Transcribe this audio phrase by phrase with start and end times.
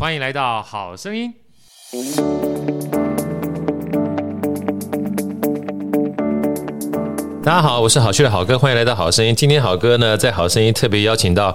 [0.00, 1.30] 欢迎来到好声音。
[7.44, 9.36] 大家好，我是好趣的好哥，欢迎来到好声音。
[9.36, 11.54] 今天好哥呢，在好声音特别邀请到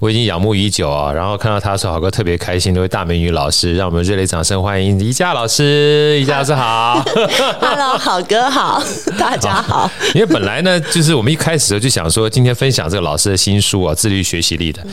[0.00, 2.74] 我已经仰慕已久啊，然后看到他的时候，好哥特别开心。
[2.74, 6.18] 这位大美女老师，让我们热烈掌声欢迎宜家老师。
[6.20, 7.00] 宜家老师好
[7.60, 8.82] ，Hello，好哥好，
[9.16, 9.90] 大家好，好。
[10.16, 14.84] 因为本来呢，就是我们一开始就想说，今天分享这个老师的新书啊，《自律学习力》的。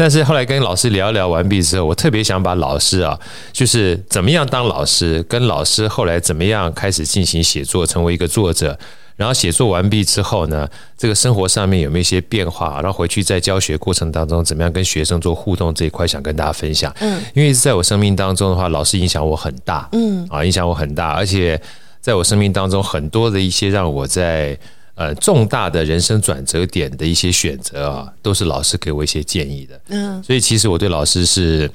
[0.00, 3.20] 但是后来跟老师聊一聊完毕之后，我特别想把老师啊，
[3.52, 8.78] 就是怎么样当老师，跟老师后来怎么样开始进行写作，成为一个作者。
[9.16, 12.80] 然后写作完毕之后呢，这个生活上面有没有一些变化？
[12.80, 16.90] 然后回去在教学过程当中，怎么样跟学生做互动这一块，想跟大家分享。
[17.00, 19.86] 嗯，因为在我生命当中的话，老师影响我很大。
[19.92, 21.60] 嗯，啊，影响我很大，而且
[22.00, 24.58] 在我生命当中很多的一些让我在
[25.00, 29.80] 呃重大的人生转折点的一些选择啊，都是老师给我一些建议的。
[29.88, 31.70] 嗯，所以其实我对老师是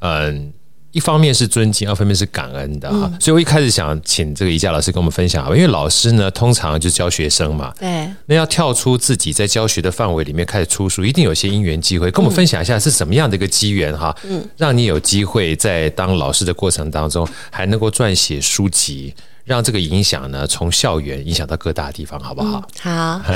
[0.00, 0.52] 嗯。
[0.92, 19.12] 一方面是尊敬，二方面是感恩的哈，嗯、所以我一开始想请这个宜家老师跟我们分享，因为老师呢通常就教学生嘛，对，那要跳出自己在教学的范围里面开始出书，一定有些因缘机会，跟我们分享一下是什么样的一个机缘哈，嗯，让你有机会在当老师的过程当中还能够撰写书籍。
[19.46, 22.60] 让这个影响呢，从校园影响到各大地方，好不好？
[22.84, 23.32] 嗯、好，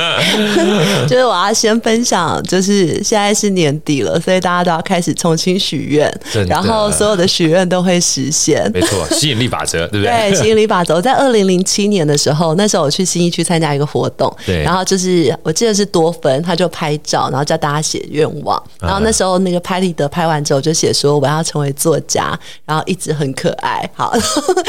[1.06, 6.10] 就是我要先分享，就是现在是年底了，所以大家都要开始重新许愿，
[6.48, 8.68] 然后所有的许愿都会实现。
[8.72, 10.30] 没错，吸引力法则， 对不对？
[10.30, 10.94] 对，吸引力法则。
[10.94, 24.16] 我在二零零七年的时候，那时候我去新一区参加一个活动，对，然后就是我记得是多芬，他就拍照，然后叫大家写愿望，然后那时候那个拍立得拍完之后就写说我要成为作家，然后一直很可爱，好，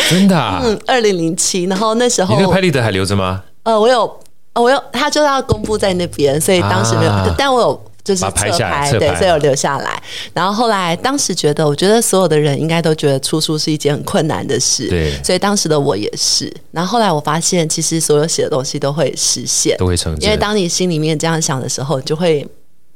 [0.10, 0.33] 真的。
[0.34, 3.44] 嗯，二零零七，然后那时候你那个拍立得还留着吗？
[3.64, 4.20] 呃，我有，
[4.54, 10.02] 我有，他就要公布在那边，所以当时没有，啊、但我有就是拍下来对，所以有留下来。
[10.34, 16.54] 然后后来当时觉得，我觉得所有的人应该都觉得出书是一件很困难的事，对，所以当时的我也是。
[16.72, 22.46] 然后后来我发现，其实所有写的东西都会实现，都会成真，因为当你心里面这样想的时候，你就会。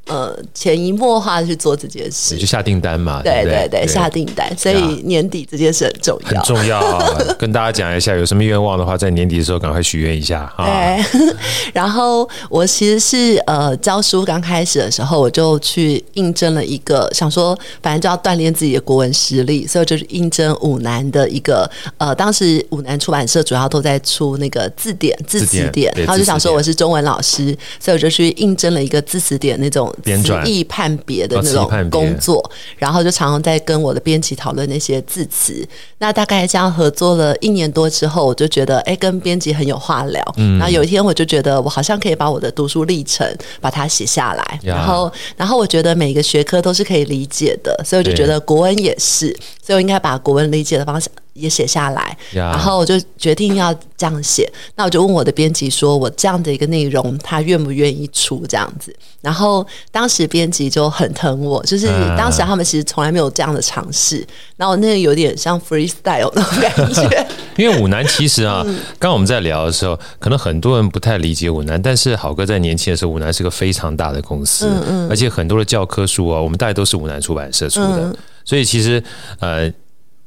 [0.08, 3.22] 呃，潜移默化的去做这件事，你就下订单嘛。
[3.22, 4.50] 对对对，下订单。
[4.58, 7.14] 所以年底这件事很重要，很重要啊。
[7.38, 10.66] 跟大家讲一下，有什么愿望的话，在年底的时候赶快许愿一下啊。
[10.66, 11.36] 对。
[11.74, 29.94] 然后我其实是呃教书刚开始的时候，我就去应征了一个，想说反正就要锻炼自己的国文实力，所以就是应征五南的一个呃，当时五南出版社主要都在出那个字典字词典，然后就想说我是中文老师，所以我就去应征了一个字词典那种。
[30.04, 35.68] 词义判别的那种工作，然后就常常在跟我的编辑讨论那些字词。
[36.00, 40.24] 那大概这样合作了一年多之后，我就觉得哎，跟编辑很有话聊。
[40.60, 43.28] 然后有一天，我就觉得我好像可以把我的读书历程
[43.60, 44.60] 把它写下来。
[44.64, 49.36] 然后，然后我觉得每个学科都是可以理解的，所以我就觉得国文也是，
[49.66, 52.18] 所以我应该把国文理解的方式也写下来。
[52.32, 54.52] 然后我就决定要这样写。
[54.76, 61.88] 那我就问我的编辑说：“我这样的一个内容，他愿不愿意出这样子？”然后当时编辑就很疼我，就是
[62.18, 64.26] 当时他们其实从来没有这样的尝试。
[64.56, 67.28] 然后那个有点像 freestyle 那种感觉。
[67.58, 68.62] 因为五南其实啊，
[69.00, 74.70] 刚刚我们在聊的时候，可能很多人不太理解五南，但是好哥在年轻的时候，五南是个非常大的公司，
[75.10, 78.16] 而且很多的教科书啊，我们大概都是五南出版社出的，
[78.46, 79.04] 所以其实
[79.40, 79.72] 呃。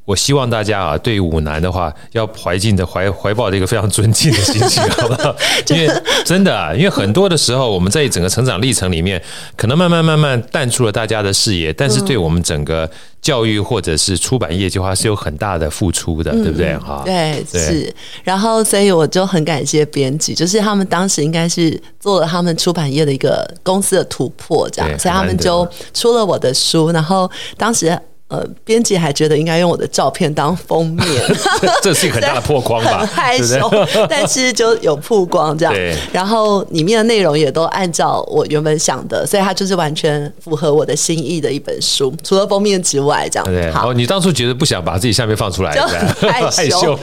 [0.04, 5.34] 我希望大家啊，对于五南的话，要怀进的怀怀抱着一个非常尊敬的心情，好不好？
[5.70, 9.22] 因为真的啊，因为很多的时候，我们在整个成长历程里面，
[9.56, 12.90] 可能慢慢慢慢淡出了大家的视野，但是对我们整个
[13.22, 16.76] 教育或者是出版业计划，是有很大的付出的，嗯、对不对？
[16.78, 17.94] 哈，对，是。
[18.24, 27.96] 然后，所以我就很感谢编辑，就是他们当时应该是做了他们出版业的一个公司的突破，这样，所以他们就出了我的书，然后当时。
[28.30, 31.06] 呃，编辑还觉得应该用我的照片当封面，
[31.82, 32.98] 这是一个很大的破光吧？
[33.02, 33.68] 很害羞，
[34.08, 35.74] 但是就有曝光这样。
[36.12, 42.14] 然后里面的内容也都按照我原本想的，所以它就是完全符合我的心意的一本书。
[42.22, 43.44] 除了封面之外，这样。
[43.46, 46.96] 对，好，你当初觉得不想把自己下面放出来，就很害羞。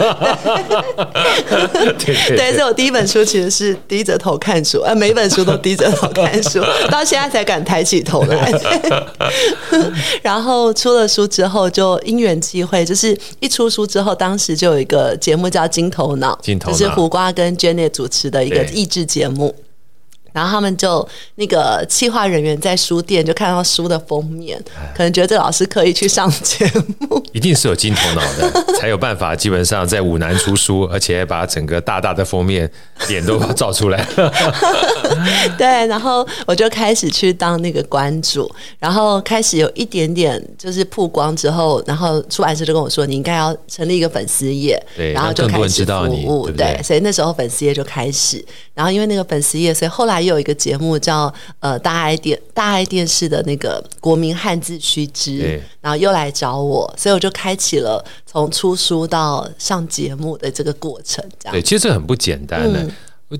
[2.05, 8.49] 对对，所以我第一本书其实是低着头看书，呃，每一本书都低着头看书，到现在才敢抬起头来。
[10.21, 11.05] 然后出了。
[11.17, 19.55] 书之后就因缘际会，就是一出书之后，当时就有一个节目叫《金头脑》，就是胡瓜跟 Jenny 主持的一个益智节目。
[20.37, 24.55] 然后他们就那个企划人员在书店就看到书的封面，
[24.95, 26.71] 可能觉得这老师可以去上节
[27.09, 32.69] 目，一定是有金头脑的， 才有办法基本上在五南出书，而且把整个大大的封面
[33.07, 34.07] 脸都照出来。
[35.57, 38.47] 对，然后我就开始去当那个关注，
[38.77, 46.75] 然后开始有一点点就是曝光之后，然后出版社就跟我说，你应该要成立一个粉丝页，对，然后就开始服务，让更多人知道你，对对？
[46.75, 48.43] 对，所以那时候粉丝页就开始，
[48.75, 61.53] 然后因为那个粉丝页，所以后来又有一个节目叫呃大爱电大爱电视的那个国民汉字须知，对，然后又来找我，所以我就开启了从出书到上节目的这个过程，这样。
[61.53, 62.83] 对，其实这很不简单的。
[62.83, 62.91] 嗯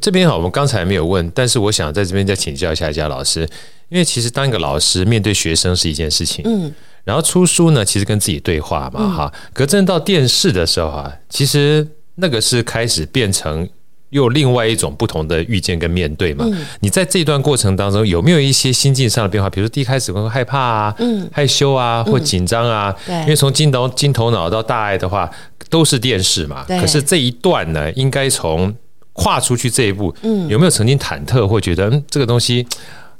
[0.01, 3.47] 这边哈，我们刚才没有问，但是我想在这边再请教一下佳老师，
[3.87, 6.69] 因为其实当一个老师面对学生是一件事情，嗯，
[7.05, 13.65] 然后出书呢，其实跟自己对话嘛，哈、嗯，可真到电视的时候啊，其实那个是开始变成
[14.09, 16.45] 又另外一种不同的遇见跟面对嘛。
[16.47, 19.49] 嗯、你在这段过程当中有没有一些心境上的变化？
[19.49, 25.29] 比如说第一开始会害怕啊，嗯，害羞啊，或紧张啊，因为从金头金头脑到大爱的话
[25.69, 28.73] 都是电视嘛，可是这一段呢，应该从
[29.13, 32.65] 跨出去这一步，嗯，有没有曾经忐忑或觉得嗯这个东西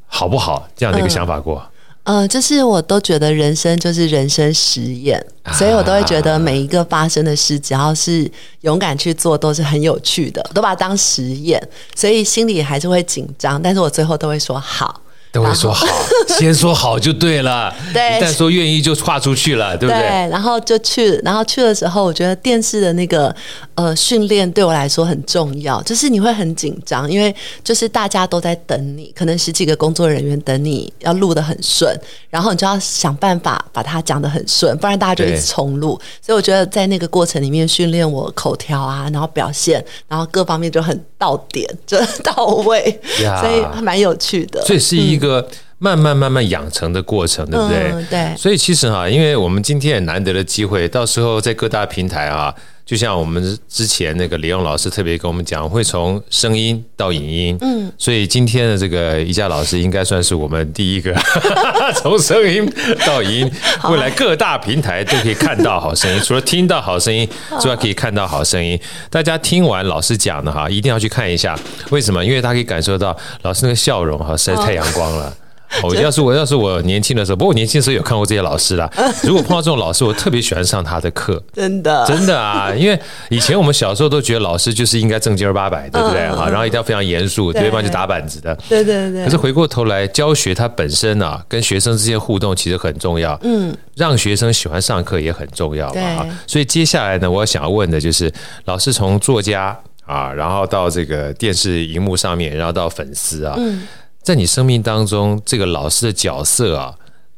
[0.06, 0.68] 好不好？
[0.76, 1.62] 这样的一个想法过？
[2.08, 5.22] 呃，就是我都觉得人生就是人生实验，
[5.52, 8.32] 所以我都会觉得每一个发生的事，只要是
[8.62, 11.62] 勇敢去做，都是很有趣的，都把它当实验，
[11.96, 15.02] 所以心里还是会紧张，但是我最后都会说好。
[15.38, 15.86] 都会说好，
[16.38, 17.74] 先说好就对了。
[17.94, 20.02] 对，一旦说愿意就跨出去了，对不对？
[20.02, 23.34] 对，然后就去，然后去的时候，我觉得电视的那个
[23.76, 31.96] 呃训练对我来说很重要，就是你会很紧张，因为就是大家都在等你，可能十几个工作人员等你要录的很顺，
[32.30, 36.00] 然后你就要想办法把它讲的很顺，不然大家就一直重录。
[36.22, 44.64] 所以我觉得在那个过程里面训练我口条啊，然后表现，然后各方面就很到点，就到位， 所以还蛮有趣的。
[44.66, 45.27] 这是一个。
[45.28, 45.48] 一个
[45.80, 47.92] 慢慢慢慢养成的过程，对不对？
[47.92, 48.36] 嗯、对。
[48.38, 52.54] 所以其实哈，因为我们今天也难得的机会，到时候在各大平台啊，
[52.88, 57.58] 就像我们之前那个李勇老师特别跟我们讲，会从声音到影音。
[57.60, 57.92] 嗯。
[57.98, 61.14] 所以今天的这个宜家老师应该算是我们第一个
[62.02, 62.66] 从声音
[63.06, 63.52] 到影音，
[63.90, 67.28] 未来各大平台都可以看到好声音，除了听到好声音
[67.60, 68.80] 之外，可以看到好声音。
[69.10, 71.60] 大家听完老师讲的哈，一定要去看一下。
[71.90, 72.24] 为什么？
[72.24, 75.36] 因为他可以感受到老师那个笑容哈，实在太阳光了。
[75.84, 78.90] 我要是我要是我年轻的时候，不过我年轻的时候有看过这些老师啦。
[79.24, 82.74] 如果碰到这种老师，我特别喜欢上他的课， 真的真的啊！
[82.74, 83.00] 因为
[83.30, 86.48] 以前我们小时候都觉得老师就是应该正经八百，对不对啊？
[86.50, 88.56] 然后一定要非常严肃，对方就打板子的。
[88.70, 89.26] 对对对。
[89.26, 93.38] 可是回过头来教学，它本身啊，跟学生之间互动其实很重要。
[93.44, 93.76] 嗯。
[93.96, 96.26] 让学生喜欢上课也很重要嘛。
[96.46, 98.32] 所以接下来呢，我想要问的就是，
[98.66, 103.56] 老师从作家啊，然后到这个电视荧幕上面，然后到粉丝啊。
[103.58, 103.88] 嗯。
[104.28, 106.94] 在你生命当中，这个老师的角色啊，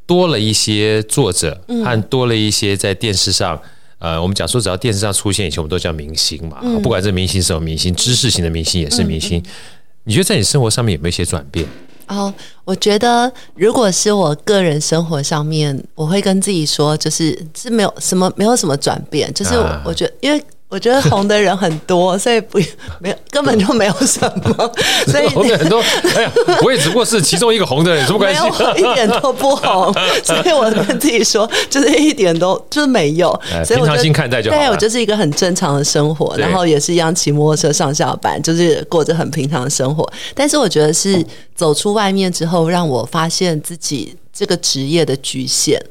[0.07, 1.55] 多了一些作者，
[1.85, 3.61] 和多了一些在电视上，
[3.99, 9.39] 呃，我们讲说，只要电视上出现，以前我们都叫明星嘛，不管这明星是什么明星，知识型的明星也是明星。
[10.05, 11.63] 你觉得在你生活上面有没有一些转变？
[12.07, 12.33] 哦，
[12.65, 19.53] 我觉得如果是我个人生活上面，我会跟自己说，就是是没有什么，没有什么转变，就是
[19.85, 20.43] 我觉得因为。
[20.69, 22.59] 我觉得红的人很多， 所以不
[22.99, 24.71] 没有根本就没有什么。
[25.11, 25.81] 所以红的很多，
[26.15, 26.31] 哎呀，
[26.63, 28.41] 我也只不过是其中一个红的人，什么关系？
[28.77, 29.91] 一点都不红。
[30.23, 33.29] 所以我跟自己说，就是一点都就是没有。
[33.65, 34.57] 所以我平常心看待就好。
[34.57, 40.07] 对，我就是一个很正常的生活，然后也是一样骑摩托车上下班，就是过着很平常的生活。
[40.35, 41.25] 但是我觉得是
[41.55, 45.81] 走出外面之后，让我发现自己这个职业的局限。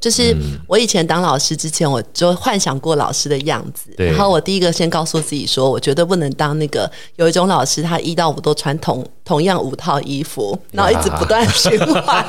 [0.00, 0.36] 就是
[0.66, 3.90] 我以前当老师之前，我就幻想过老师的样子。
[3.96, 12.24] 然后我第一个先告诉自己说，我绝对不能当那个有一种老师，他一到五都穿同同样五套衣服，然后一直不断循环。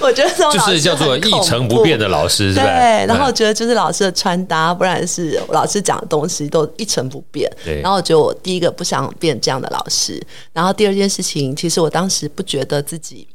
[0.00, 2.64] 我觉得这种 就是叫做一成不变的老师，对。
[3.06, 7.48] 然后我觉得就是老师的穿搭，不然是老师讲的东西都一成不变。
[7.82, 10.20] 然后我觉得我第一个不想变这样的老师。
[10.52, 13.28] 然后第二件事情，其实我当时不觉得自己。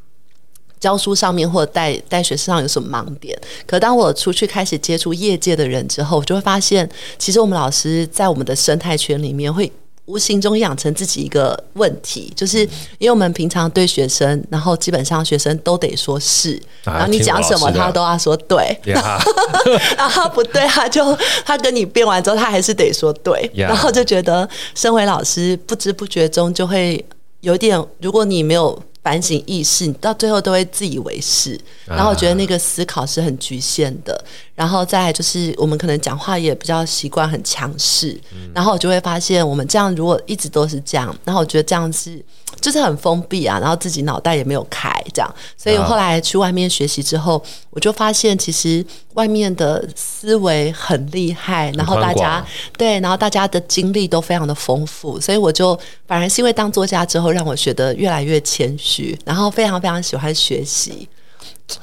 [0.83, 3.39] 教书上面或者带带学生上有什么盲点？
[3.65, 9.71] 可当我出去开始接触业界的人之后，我就会发现，其实我们老师在我们的生态圈里面，会
[10.07, 12.59] 无形中养成自己一个问题，就是
[12.97, 18.77] 因为我们平常对学生，然后基本上学生都得说是， 然后你讲什么他都要说对，
[19.95, 27.05] 然后不对他就他跟你辩完之后，他还是得说对，然后就觉得身为老师不知不觉中就会
[27.39, 28.77] 有点，如果你没有。
[29.03, 34.23] 反省意识，你到最后都会自以为是，然后我觉得那个思考是很局限的。
[34.55, 42.23] 然后再来就是我们可能讲话也比较习惯很强势，嗯、然后我就会发现我们这样如果一直都是这样，然后我觉得这样是
[42.61, 52.45] 就是很封闭啊，然后自己脑袋也没有开这样，所以我后来去外面学习之后，我就发现其实外面的思维很厉害，然后大家
[52.77, 61.07] 对，然后大家的经历都非常的丰富，所以我就反而是因为当作家之后，让我学得越来越谦虚，然后非常非常喜欢学习，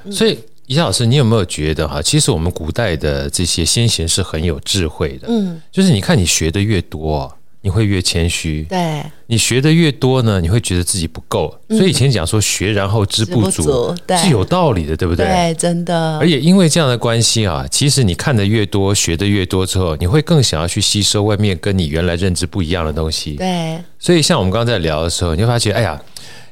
[0.05, 0.39] 嗯、所以。
[0.67, 2.00] 怡霞老师，你有没有觉得哈？
[2.00, 5.27] 其实我们古代的这些先贤是很有智慧的。
[5.29, 8.64] 嗯，就是你看你学的越多，你会越谦虚。
[8.69, 11.55] 对，你学的越多呢，你会觉得自己不够。
[11.69, 15.26] 所以以前讲说学然后知不足，是有道理的，对不对？
[15.26, 16.19] 对，真的。
[16.19, 23.37] 而且因为这样的关系啊，其实你看的越多，学的越多之后，你会更想要去吸收外面跟你原来认知不一样的东西。
[23.37, 23.79] 对。
[23.99, 26.00] 所以像我们刚刚在聊的时候，你会发觉，哎呀。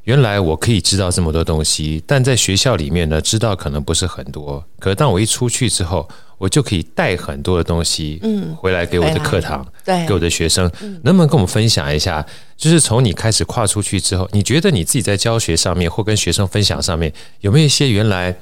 [0.05, 4.65] 原来我可以知道这么多东西，但在学校里面呢，知道可能不是很多。
[4.79, 10.71] 可是当我一出去之后，我就可以带很多的东西，嗯，回来给我的课堂，对，给我的学生。
[11.03, 12.25] 能不能跟我们分享一下？
[12.57, 18.35] 就是从你开始跨出去之后，你觉得你自己在教学上面或跟学生分享上面，有没有一些原来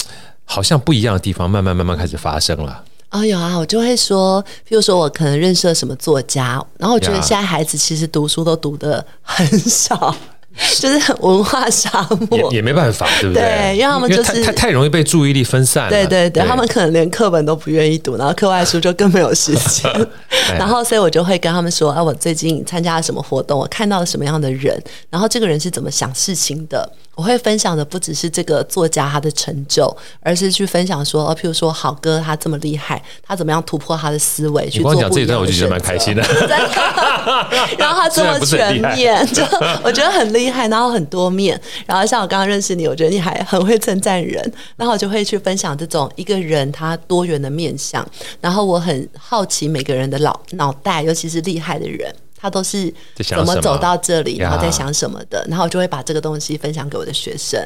[0.44, 2.84] 好像不一样的地方，慢慢慢慢开始发生了？
[3.08, 10.14] 啊、哦，有啊，我就会说，譬如说我可能认识了什么作家，然后我觉得现在孩子其实读书都读得很少。
[10.80, 13.42] 就是文化沙漠，也也没办法，对不对？
[13.42, 15.90] 对，因为他们就是太太容易被注意力分散了。
[15.90, 19.90] 对对对，对他们可能连课本都不愿意读，然后课外书就更没有时间。
[20.58, 35.16] 然后，所以我就会跟他们说：“啊，我最近参加了什么活动，我看到了什么样的人，然后这个人是怎么想事情的。”我会分享的不只是这个作家他的成就，而是去分享说，哦，譬如说好哥他这么厉害，他怎么样突破他的思维去做不一样的选择。
[35.16, 36.22] 你光讲这一段我就觉得蛮开心的。
[37.78, 39.42] 然后他这么全面，就
[39.82, 41.58] 我觉得很厉害，然后很多面。
[41.86, 48.06] 然后像我刚刚认识你，我觉得你还很会称赞人，然后我就会去分享这种一个人他多元的面相。
[48.42, 52.14] 然后我很好奇每个人的脑脑袋，尤其是厉害的人。
[52.38, 57.58] 他都是怎么走到这里，然后在想什么的，然后我就会把这个东西分享给我的学生，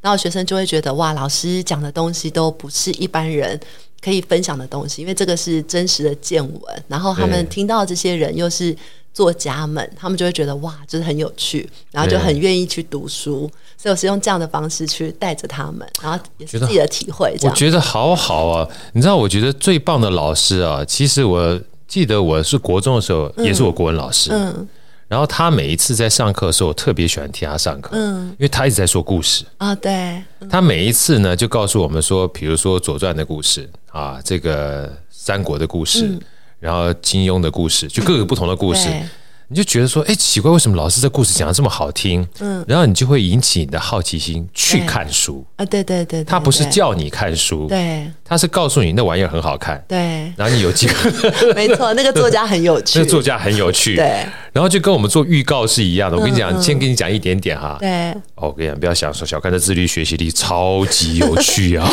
[0.00, 3.58] 然后学生就会觉得哇，老师讲的东西都不是一般人
[4.02, 8.76] 可以分享的东西，因为这个是真实的见闻，然后他们听到这些人又是
[9.14, 17.34] 作家们，他们就会觉得哇，就是很有趣，然后就很愿意去读书，所以我是用这样的方式去带着他们，然后也是自己的体会。
[17.42, 21.60] 我觉得好好啊，你知道，我觉得最棒的老师啊，其实我。
[21.88, 24.30] 记得我是国中的时候，也是我国文老师。
[24.30, 24.68] 嗯，嗯，
[25.08, 27.90] 然后他每一次在上课的时候，我特别喜欢听他上课。
[27.94, 29.74] 嗯，因为他一直在说故事啊。
[29.74, 36.20] 对，他每一次呢，就告诉我们说，比如说《左传》的故事啊，这个三国的故事，嗯、
[36.60, 38.88] 然后金庸的故事，就各个不同的故事。
[38.90, 39.10] 嗯
[39.50, 42.26] 你就觉得说，哎，奇怪，为什么老师这故事讲的这么好听？
[42.40, 45.42] 嗯，然后你就会引起你的好奇心去看书。
[45.56, 56.18] 啊，对对对，他不是叫你看书，对，他是告诉你那玩意儿很好看，对，然后你有机会， 没错，那个作家很有趣，那个作家很有趣，对，然后就跟我们做预告是一样的。
[56.18, 61.90] 我跟你讲，先跟你讲一点点哈，对，哦，我跟你讲，不要想说小看的自律学习力超级有趣啊，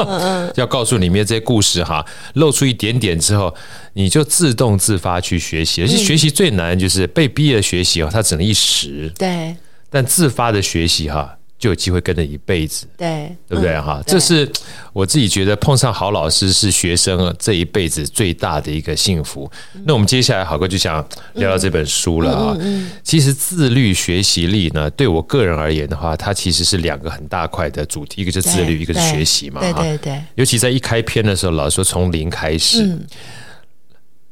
[0.56, 3.54] 要告诉里面这些故事哈，露出一点点之后。
[3.94, 9.12] 你就自动自发去学习，而且学习最难就是被逼的学习哦，它只能一时。
[9.18, 9.54] 对。
[9.90, 12.86] 但自发的学习哈，就有机会跟着一辈子。
[12.96, 13.34] 对。
[13.48, 14.02] 对不对哈？
[14.06, 14.46] 这是
[14.92, 19.50] 我自己觉得碰上好老师是学生这一辈子最大的一个幸福。
[19.86, 20.96] 那我们接下来好哥就想
[21.34, 22.56] 聊聊这本书了啊。
[23.02, 29.60] 其实自律学习力呢，对我个人而言的话，它其实是两个很大块的主题，一个是自律，一个是学习嘛。
[29.62, 30.22] 对对对。
[30.34, 32.98] 尤其在一开篇的时候，老师说从零开始。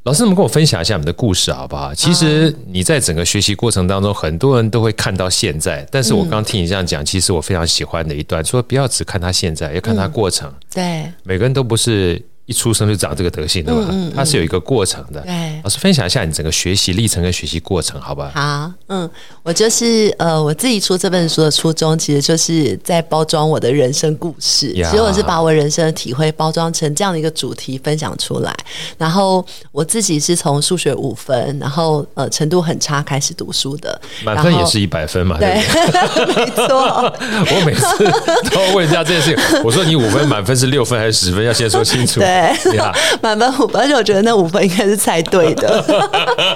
[0.07, 1.93] 老师，们跟我分享一下你们的故事好不好？
[1.93, 10.49] 其实你在整个学习过程当中，很多人都会看到现在，但是我刚听你这样讲，其实我非常喜欢的一段，说不要只看他现在，要看他过程。
[10.73, 12.23] 对，每个人都不是。
[12.47, 15.21] 一出生就长这个德性的嘛，嗯嗯嗯，它是有一个过程的。
[15.23, 18.31] 对，老师分享一下你整个学习历程跟学习过程，好不好？
[18.31, 19.11] 好，嗯，
[19.43, 24.73] 我就是呃，我自己出这本书的初衷，其实就是在包装我的人生故事。
[24.73, 28.55] 其实我是把我人生的体会包装成这样的一个主题分享出来。
[28.97, 35.37] 然后我自己是从数学五分，然后呃程度很差开始读书的，满分也是一百分嘛？
[35.39, 35.55] 对，
[36.35, 37.13] 没错。
[37.57, 41.45] 我每次都要问一下这件事情，我说你五分满分是六分还是十分？
[41.45, 42.21] 要先说清楚。
[42.21, 42.36] 对，
[43.23, 45.85] 满分五分，而且我觉得那五分应该是猜对的，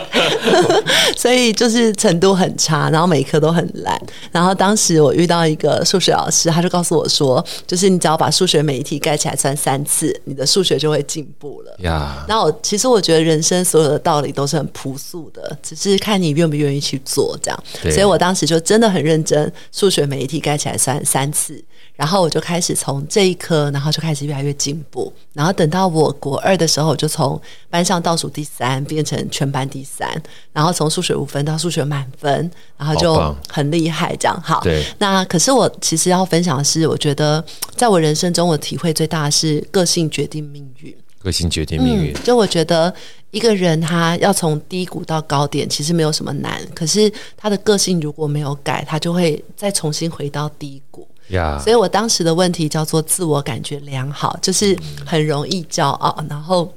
[1.16, 4.00] 所以就是程度很差，然后每一科都很烂。
[4.30, 11.74] 然后当时我遇到一个数学老师，他就告诉我说，就是你只要把数学每一题盖起来算三次，你的数学就会进步了。
[11.78, 17.64] 呀，那我其实我觉得人生所有的道理都是很朴素的，只是看你愿不愿意去做这样。
[17.82, 21.62] 所以我当时就真的很认真，数学每一题盖起来算三次。
[22.00, 25.12] 然后我就开始从这一科，然后就开始越来越进步。
[25.34, 27.38] 然后等到我国二的时候，我就从
[27.68, 30.10] 班上倒数第三变成全班第三，
[30.50, 34.16] 然后从数学五分到数学满分，然后就很厉害。
[34.16, 34.62] 这样好。
[34.62, 34.82] 对。
[34.96, 37.44] 那可是我其实要分享的是，我觉得
[37.76, 40.96] 在我人生中，我体会最大的是个性决定命运。
[41.18, 42.14] 个性决定命运。
[42.14, 42.90] 嗯，就我觉得
[43.30, 46.58] 一个人他要从低谷到高点，其实没有什么难。
[46.74, 50.99] 可是他的个性如果没有改，他就会再重新回到低谷。
[51.30, 51.60] Yeah.
[51.60, 56.74] 所以我当时的问题叫做自我感觉良好，就是很容易骄傲，然后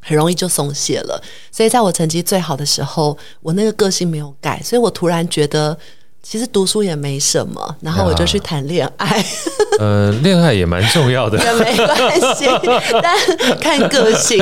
[0.00, 1.22] 很容易就松懈了。
[1.52, 5.78] 所以在我成绩最好的时候，我那个个性没有改，所以我突然觉得。
[6.26, 9.24] 其实读书也没什么，然后我就去谈恋爱。
[9.78, 12.46] 呃，恋爱也蛮重要的， 也没关系，
[13.02, 14.38] 但看个性。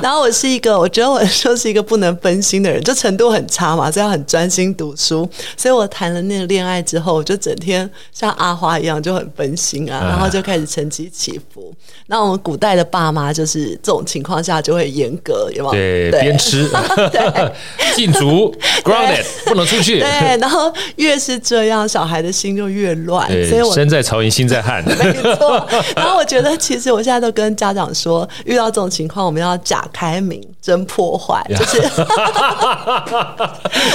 [0.00, 5.28] 然后我是一个，我觉得我就是一个不能分心的人，就程度很差嘛，所以要很专心读书。
[5.56, 11.72] 所以我谈了那个恋爱之后，我就整天像阿花一样就很分心啊，然后就开始成绩起伏。
[12.06, 16.10] 那我们古代的爸妈就是这种情况下就会严格，有没有？
[16.10, 16.68] 对，鞭笞，
[17.10, 17.52] 对，
[17.94, 20.00] 禁足，grounded，不能出去。
[20.00, 20.72] 对，然后。
[21.02, 23.26] 越是这样，小孩的心就越乱。
[23.48, 24.80] 所以我身在曹营心在汉。
[24.86, 24.94] 没
[25.36, 25.66] 错。
[25.96, 31.44] 然后我觉得，其实我现在都跟家长说，遇到这种情况，我们要假开明，真破坏。
[31.50, 31.80] 就是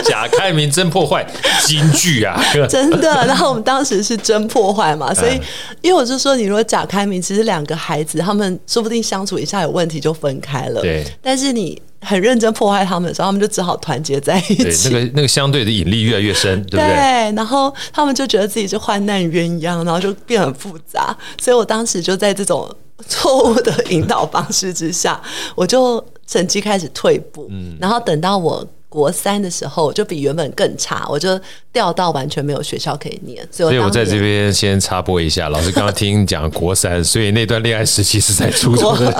[0.04, 1.26] 假开明，真破坏，
[1.66, 2.38] 金句啊！
[2.70, 3.26] 真的。
[3.26, 5.40] 然后我们当时是真破坏嘛，所以
[5.82, 10.82] 因为我就说，你如果假开明，其实两个孩子他们说不定相处一下有问题就分开了。
[10.82, 11.06] 对。
[11.22, 11.82] 但是你。
[12.02, 14.90] 很认真破坏他们的时候，他们就只好团结在一起。
[14.90, 16.88] 对，那个那个相对的引力越来越深，对不对？
[16.88, 21.16] 对，然后他们就觉得自己是患难鸳鸯，然后就变很复杂。
[21.42, 22.70] 所以我当时就在这种
[23.08, 25.22] 错误的引导方式之下，
[25.56, 27.48] 我就成绩开始退步。
[27.50, 28.68] 嗯，然后等到我。
[28.98, 31.40] 国三的时候就比原本更差，我就
[31.72, 39.14] 掉到完全没有学校可以念，所以我，所以我在这边先插播一下，老师刚刚听讲国三，所以那段恋爱时期是在初中的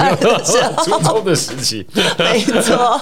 [0.84, 1.86] 初中的时期，
[2.18, 3.00] 没错，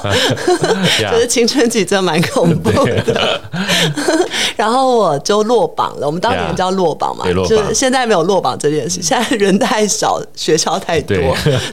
[1.10, 3.39] 就是青春期真的蛮恐怖的。
[4.58, 11.15] 然后我就落榜了，我们当年叫落榜嘛，就是现在没有落榜这件事，现在人太少，学校太多，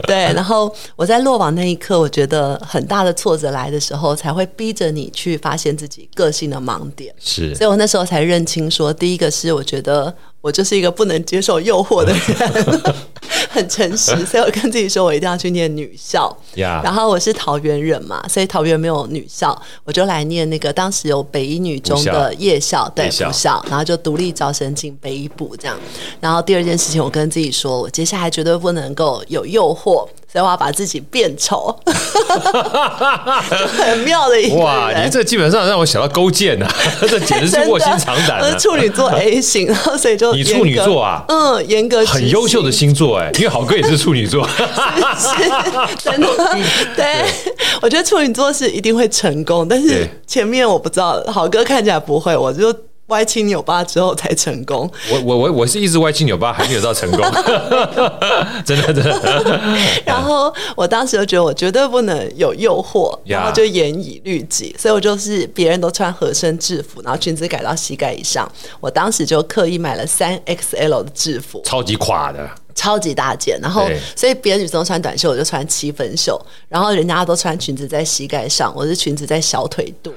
[0.06, 0.32] 对。
[0.32, 4.91] 然后我在落榜那一刻，我觉得很大的挫折来的时候，才会逼着。
[4.94, 12.94] 你去发现自己个性的盲点，是，所以我那时候才认清说，第一个是我觉得我就是一个不能接受诱惑的人，
[13.50, 16.36] 很诚实，所以我跟自己说我一定要去念女校。
[16.54, 25.78] 然后我是桃园人嘛，所以桃园没有女校，我就来念那个当时有北一女中的夜校，对，补校，然后就独立招生进北一补这样。
[26.20, 30.08] 然后第二件事情，我跟自己说，我接下来绝对不能够有诱惑。
[30.32, 31.78] 所以我要把自己变丑，
[33.76, 34.90] 很妙的一个哇！
[35.04, 36.66] 你这基本上让我想到勾践呐，
[37.06, 38.40] 这简直是卧薪尝胆。
[38.40, 44.48] 我是处女座 A 型，然后所以就你处女座啊，嗯，严格很优秀的星座哎，因为好哥也是处女座，
[46.02, 46.28] 真的。
[46.96, 47.26] 对，
[47.82, 52.74] 我觉得处女座是一定会成功，但是前面我不知道，好哥看起来不会，我就。
[53.12, 54.90] 歪七扭八之后才成功。
[55.10, 57.20] 我我我我是一直歪七扭八，还没有到成功。
[58.64, 59.60] 真 的真的。
[60.06, 64.74] 然后我当时就觉得我绝对不能有诱惑，然后就严以律己。
[64.78, 72.48] 所以我就是别人都穿合身制服，然后裙子改到膝盖以上，我当时就刻意买了三 XL 的制服，超级垮的。
[72.74, 80.12] 超级大件，然后所以别的女生都穿短袖，我就穿七分袖，然后人家都穿裙子在膝盖上，我是裙子在小腿肚，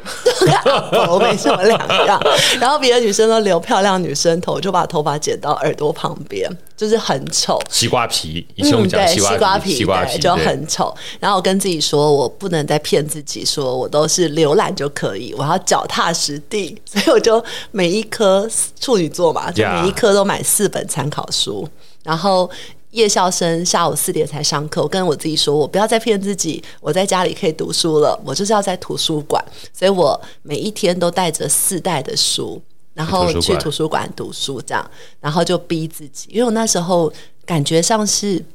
[1.10, 2.22] 我没什么两样。
[2.60, 7.60] 然后别的女生都留漂亮女生头，就把头发剪到耳朵旁边，就是很丑。
[7.70, 10.96] 西瓜皮，以前我们讲西瓜皮，西瓜皮就很丑。
[11.20, 16.80] 然后我跟自己说，我不能再骗自己，说我都是浏览就可以，我要脚踏实地。
[16.86, 18.48] 所以我就每一科
[18.80, 21.68] 处女座嘛，就每一科都买四本参考书。
[22.06, 22.48] 然后
[22.92, 32.62] 夜校生下午四点才上课，我跟我自己说，我不要再骗自己，我在家里可以读书了，我就是要在图书馆，所以我每一天都带着四袋的书，
[32.94, 37.12] 然后去图书馆读书，这样，然后就逼自己，因为我那时候
[37.44, 38.46] 感觉上是，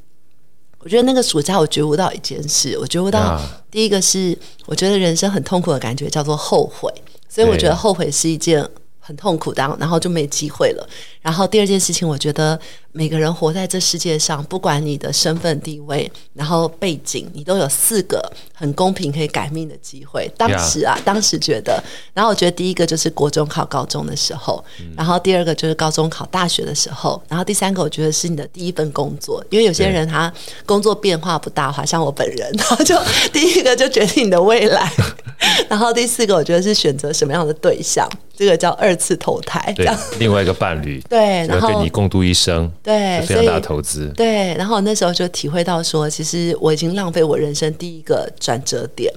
[0.78, 3.36] 我觉得那个暑假我觉悟到一件事，我觉悟到
[3.68, 6.88] 第一个是，我觉得人生很痛苦的感觉叫做后悔，
[7.28, 8.64] 所以我觉得后悔是一件。
[9.02, 10.88] 很痛苦的，然后就没机会了。
[11.20, 12.58] 然后第二件事情，我觉得
[12.92, 18.20] 每个人活在这世界上，不管你的身份地位，然后背景，你都有四个
[18.54, 20.30] 很公平可以改命的机会。
[20.36, 21.82] 当时啊，当时觉得，
[22.14, 24.64] 然后我觉得第一个就是国中考高中的时候，
[24.96, 30.32] 然后第二个就是高中考大学的时候，然后第三个我觉得是你的第一份工作，因为有些人他
[30.64, 32.98] 工作变化不大，好像我本人， 然后就
[33.32, 34.90] 第一个就决定你的未来。
[35.68, 38.06] 然后第四个，我觉得是选择什么样的对象，
[38.36, 39.72] 这个叫二次投胎。
[39.74, 44.10] 对，另外一个伴侣，对，然后跟你共度一生，对，非常大的投资。
[44.16, 49.12] 对，然后那时候就体会到说，其实我已经浪费我人生第一个转折点。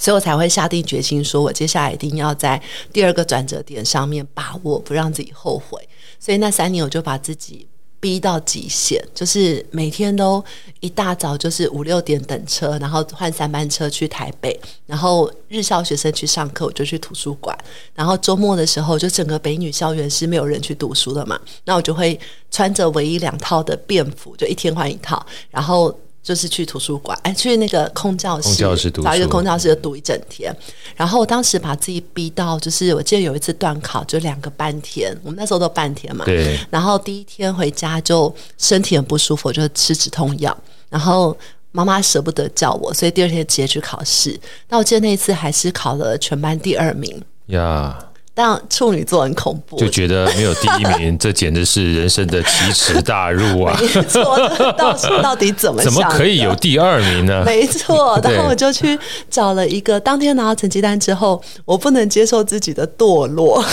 [0.00, 2.60] 所以我才会下定决心，说我接下来一定要在
[2.92, 5.80] 第二个转折点上面把握，不让自己后悔。
[6.18, 7.64] 所以那三年，我就把自己
[8.04, 10.44] 逼到极限，就是每天都
[10.80, 17.56] 一大早就是五六点等车，然后换三班车去台北，然后日校学生去上课，我就去图书馆。
[17.94, 25.98] 然后周末的时候，就整个北女校园是没有人去读书的嘛，那我就会穿着唯一两套的便服，就一天换一套，然后。
[26.24, 28.54] 就是去图书馆，哎，去那个空教室，
[29.02, 30.50] 找一个空教室就读一整天。
[30.96, 36.24] 然后我当时把自己逼到，就是我记得有一次段考就两个半天，我们那时候都半天嘛。
[36.24, 36.58] 对。
[36.70, 40.56] 然后第一天回家就身体很不舒服，就吃止痛药。
[40.88, 41.36] 然后
[41.72, 44.40] 妈妈舍不得叫我，所以第二天直接去考试。
[44.70, 47.22] 那我记得那一次还是考了全班第二名。
[47.48, 47.98] 呀。
[48.36, 53.78] 但处女座很恐怖，就觉得没有第一名，这简直是人生的奇耻大辱啊！
[53.80, 54.36] 没错，
[54.76, 54.92] 到
[55.22, 57.44] 到底怎么怎么可以有第二名呢？
[57.46, 58.98] 没错， 然后我就去
[59.30, 63.64] 找了一个，当天拿到成绩单之后，我不能接受自己的堕落，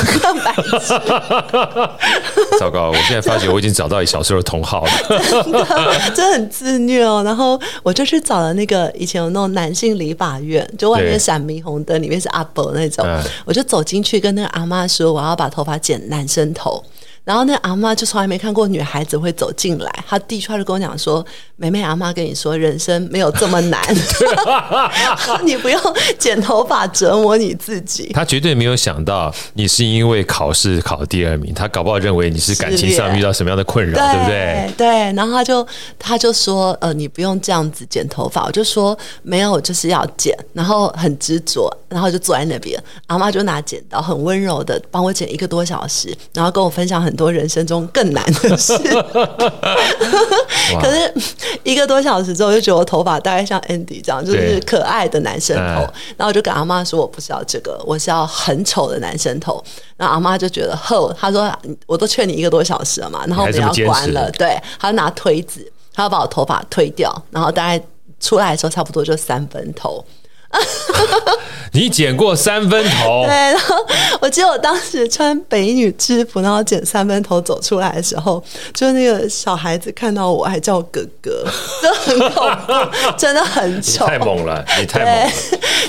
[0.45, 0.99] 白 痴
[2.59, 2.89] 糟糕！
[2.91, 7.23] 我现在发觉我已经找到小时候的同好了，真的，真很自虐哦。
[7.25, 14.50] 然后我就去找了那个以前有那种男性理发院，就外面闪霓虹灯，里面是阿伯那种，嗯、我就走进去跟那个。
[14.51, 16.83] 阿妈说：“我要把头发剪男生头。”
[17.23, 21.23] 然后那阿妈就从来没看过女孩子会走进来，她递出来就跟我讲说
[21.55, 23.79] ：“妹妹，阿妈跟你说，人生没有这么难，
[25.45, 25.79] 你不用
[26.17, 34.73] 剪头发折磨你自己。”她绝对没有想到你是因为考试考第二名，她搞不好认为你是感情上遇到什么样的困扰，对，对不对？
[34.77, 34.87] 对。
[35.13, 35.67] 然后她就
[35.99, 47.11] 她就说：“呃，你不用这样子剪头发。”我就说：“没有，我就是要剪。”然后很执着，然后就坐在那边，阿妈就拿剪刀很温柔的帮我剪一个多小时，然后跟我分享很。
[47.21, 48.75] 很多人生中更难的事，
[50.81, 51.13] 可是
[51.61, 55.81] 一个多小时之后，我就觉得我头发大概像 Andy 这样，就是可爱的男生头。
[56.17, 59.63] 然后我就跟阿妈说：“我不是要这个，我是要很丑的男生头。”
[59.97, 61.47] 然后阿妈就觉得：“呵，她说
[61.85, 67.79] 我都劝你一个多小时了嘛，然后我们要关了。”对，她就拿推子，她要把我头发推掉，然后大概
[68.19, 70.03] 出来的时候差不多就三分头。
[71.73, 73.23] 你剪过三分头？
[73.27, 73.75] 对，然后
[74.19, 81.45] 我记得我当时穿北女制服，然后剪三分头走出来的时候，就那个小孩子看到我还叫我哥哥，
[81.81, 82.73] 就很恐怖，
[83.17, 85.31] 真的很丑，太猛了，你太猛了。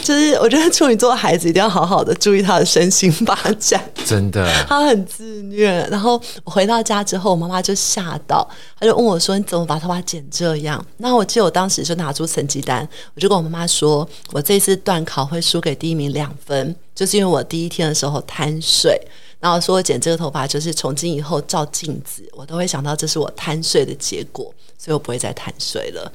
[0.02, 5.86] 就是我觉得处女座孩子一定要好好的注意他的身心发展，真的，他很自虐。
[5.90, 8.48] 然后我回到家之后，我妈妈就吓到，
[8.78, 19.00] 她就问我说：“你怎么把头发剪这样？”那我记得我当时就拿出成绩单，我就跟我妈妈说：“我这次段考会输给。”第一名两分，就是因为我第一天的时候贪睡，
[19.40, 24.44] 然后说我剪这个头发，就是从今以后照镜子，我都会想到这是我贪睡的结果，
[24.78, 26.12] 所以我不会再贪睡了。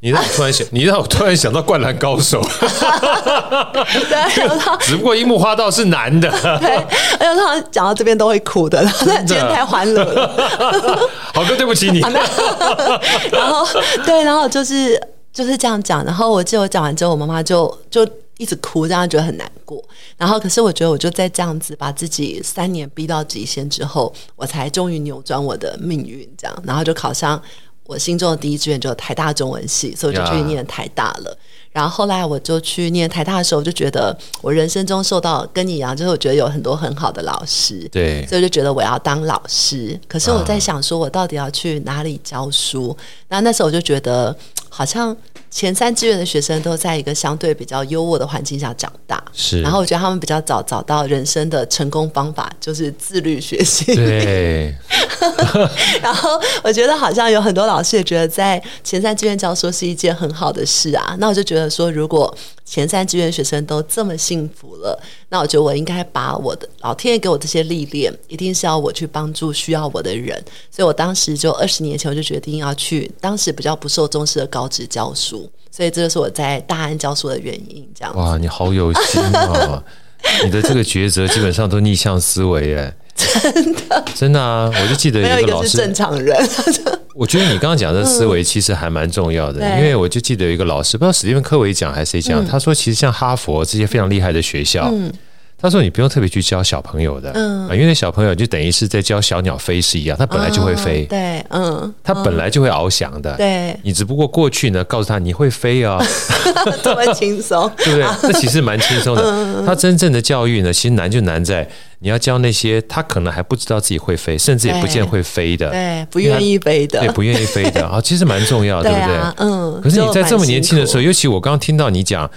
[0.00, 2.40] 你让我突然想，你让我突然想到《灌篮高手》
[4.08, 6.28] 对，只不过樱木花道是男的。
[6.58, 6.74] 对，
[7.20, 10.28] 哎呦，他讲到这边都会哭的，今天太欢乐了。
[11.32, 12.00] 好哥，对不起你。
[13.30, 13.64] 然后
[14.04, 15.00] 对，然后就是
[15.38, 18.08] 就是这样讲，然后我记得我讲完之后，我妈妈就就。
[18.38, 19.82] 一直哭，让她觉得很难过。
[20.16, 26.24] 然后，可是我觉得，我就在这样子把自己三年逼到极限之后，我才终于扭转我的命运。
[26.38, 27.42] 这样，然后就考上
[27.82, 31.36] 我心中的第一志愿，就台大中文系，所以我就去念台大了。
[31.36, 31.57] Yeah.
[31.72, 39.98] 然后后来我就去念台大的时候，我就觉得我人生中受到跟你一样，就是我觉得有很多很好的老师，对，所以就觉得我要当老师。
[40.08, 42.96] 可是我在想，说我到底要去哪里教书？
[43.28, 43.40] 那、uh.
[43.42, 44.36] 那时候我就觉得
[44.68, 45.16] 好像。
[45.50, 49.62] 前三志愿的学生都在一个相对比较优渥的环境下长大，是。
[49.62, 53.96] 然后我觉得他们比较早找到人生的成功方法，就是自律学习。
[53.96, 54.76] 对。
[56.02, 61.16] 然后我觉得好像有很多老师也觉得在前三志愿教书是一件很好的事啊。
[61.18, 62.34] 那我就觉得说，如果
[62.64, 70.42] 前三志愿学生都这么幸福了，那我觉得我应该把我的老天爷给我这些历练，一定是要我去帮助需要我的人。
[70.70, 75.50] 所以我当时就二十年前我就决定要去当时比较不受重视的高职教书。
[75.70, 77.88] 所以这就是我在大安教书的原因。
[77.94, 79.82] 这样哇，你好有心啊！
[80.44, 84.70] 你的这个抉择基本上都逆向思维哎，真的真的啊！
[84.72, 86.36] 我就记得有一个老师，正常人。
[87.14, 95.12] 我觉得你刚刚讲的思维其实还蛮重要的，嗯、因为我就记得有一个老师，不知道史蒂芬·科维讲还是谁讲，嗯、他说其实像哈佛这些非常厉害的学校，嗯、
[95.60, 105.98] 他说你不用特别去教小朋友的，嗯，因为那小朋友就等于是在教小鸟飞是一样，他本来就会飞，对，嗯，他本来就会翱翔的，对，你只不过过去呢告诉他你会飞啊，
[106.80, 108.32] 这么轻松， 对不对？
[108.32, 109.64] 这其实蛮轻松的。
[109.66, 111.68] 他真正的教育呢，其实难就难在
[111.98, 119.16] 你要教那些他可能还不知道自己会飞，甚至也不见会飞的，对，不愿意飞的，对，不愿意飞的啊，其实蛮重要， 对不对？
[119.38, 119.80] 嗯。
[119.82, 122.30] 可是你在这么年轻的时候，尤其我刚刚听到你讲。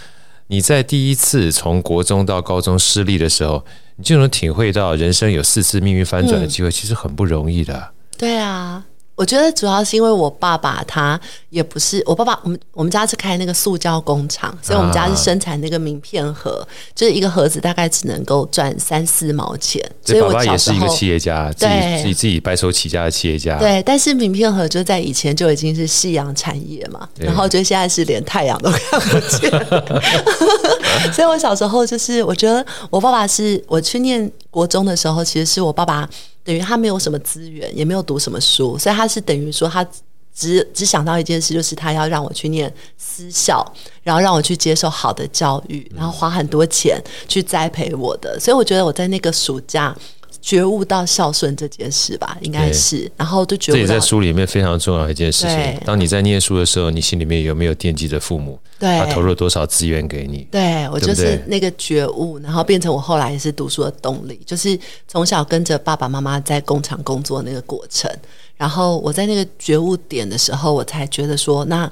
[0.52, 3.64] 你在第一次从国中到高中失利的时候，
[3.96, 7.74] 你就能体会到人生有四次命运翻转的机会，其实很不容易的。
[7.74, 8.84] 嗯，对啊。
[9.22, 11.20] 我觉得主要是因为我爸爸他
[11.52, 19.80] 也不是我爸爸，我们我们家是开那个塑胶工厂，所以我们家是生产那个名片盒，啊、就是一个盒子大概只能够赚三四毛钱。
[20.04, 23.60] 所以我爸爸也是一个企业家，自己自己自己白手起家的企业家。
[23.60, 29.52] 对，但是名片盒就在以前就已经是夕阳产业嘛，然后就现在是连太阳都看不见。
[31.14, 36.10] 所以我小时候就是，我觉得我爸爸是我去念国中的时候，其实是我爸爸。
[36.44, 39.86] 等于他没有什么资源，也没有读什么书，所以他是等于说他
[40.34, 43.64] 只只想到一件事，就是他要让我去念私校，
[44.02, 48.40] 然后让我去接受好的教育，然后花很多钱去栽培我的。
[48.40, 49.96] 所以我觉得我在那个暑假。
[50.42, 55.80] 觉悟到孝顺这件事吧，应该是，然后就觉得这也在书里面非常重要的一件事情。
[55.86, 58.60] 当你在念书的时候，你心里面有没有惦记着父母？
[58.80, 60.48] 对，他投入了多少资源给你？
[60.52, 64.78] 对，我就是那个觉悟，然后变成我后来也是读书的动力，就是
[65.08, 68.12] 从小跟着爸爸妈妈在工厂工作那个过程。
[68.58, 71.92] 然后我在那个觉悟点的时候，我才觉得说那。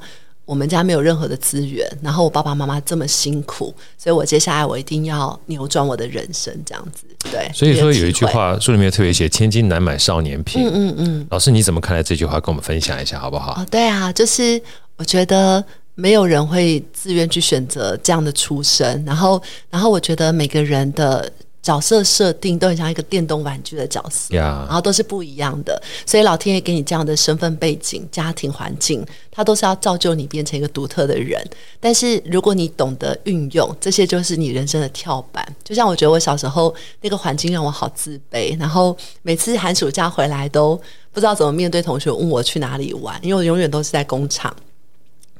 [0.50, 7.04] 我们家没有任何的资源，然后我爸爸妈妈这么辛苦，所以我接下来我一定要扭转我的人生，这样子。
[7.32, 10.64] 对，所以说有一句话书里面特别写“千金难买少年贫”。
[10.66, 11.28] 嗯嗯嗯。
[11.30, 12.40] 老师你怎么看待这句话？
[12.40, 13.62] 跟我们分享一下好不好？
[13.62, 14.60] 哦，对啊，就是
[14.98, 21.32] 我觉得没有人会自愿去选择这样的出身，然后，然后我觉得每个人的。
[21.62, 31.46] 角色设定都很像一个电动玩具的角色.然后都是不一样的，所以老天爷给你这样的身份背景、家庭环境，它都是要造就你变成一个独特的人。
[31.80, 35.46] 但是如果你懂得运用，这些就是你人生的跳板。
[35.64, 40.80] 就像我觉得我小时候那个环境让我好自卑，然后每次寒暑假回来都
[41.12, 44.56] 不知道怎么面对同学问我去哪里玩，因为我永远都是在工厂。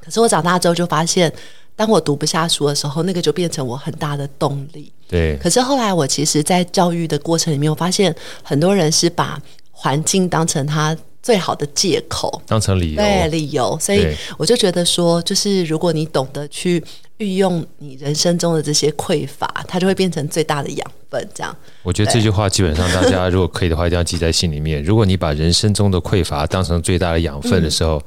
[0.02, 1.32] 可是我长大之后就发现。
[1.76, 4.92] 当我读不下书的时候，那个就变成我很大的动力。
[5.10, 5.36] 对。
[5.38, 9.42] 可是后来，我其实，在教育的过程里面，我发现很多人是把
[9.72, 12.98] 环境当成他最好的借口，当成理由。
[12.98, 13.78] 对，理由。
[13.82, 16.84] 所以我就觉得说，就是如果你懂得去
[17.18, 21.30] 运用你人生中的这些匮乏，它就会变成最大的养分。
[21.34, 21.54] 这样。
[21.84, 24.84] 我觉得这句话基本上大家如果可以的话，一定要记在心里面。
[24.84, 27.98] 如果你把人生中的匮乏当成最大的养分的时候。
[27.98, 28.04] 嗯